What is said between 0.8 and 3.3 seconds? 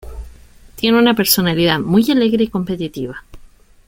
una personalidad muy alegre y competitiva.